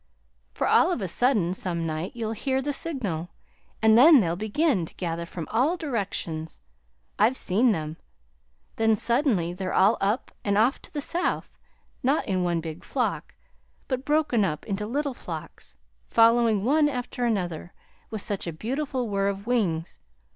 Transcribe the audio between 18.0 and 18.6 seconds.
with such a